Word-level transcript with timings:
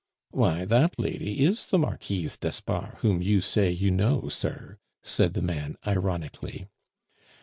"Why, 0.31 0.65
that 0.65 0.97
lady 0.97 1.45
is 1.45 1.67
the 1.67 1.77
Marquise 1.77 2.35
d'Espard, 2.35 2.97
whom 3.01 3.21
you 3.21 3.39
say 3.39 3.69
you 3.69 3.91
know, 3.91 4.29
sir," 4.29 4.79
said 5.03 5.35
the 5.35 5.43
man 5.43 5.75
ironically. 5.85 6.65